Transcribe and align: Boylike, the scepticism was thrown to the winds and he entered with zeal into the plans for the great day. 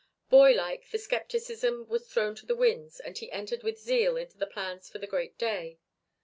Boylike, 0.31 0.89
the 0.89 0.97
scepticism 0.97 1.87
was 1.87 2.07
thrown 2.07 2.33
to 2.37 2.47
the 2.47 2.55
winds 2.55 2.99
and 2.99 3.15
he 3.19 3.31
entered 3.31 3.61
with 3.61 3.77
zeal 3.79 4.17
into 4.17 4.35
the 4.39 4.47
plans 4.47 4.89
for 4.89 4.97
the 4.97 5.05
great 5.05 5.37
day. 5.37 5.77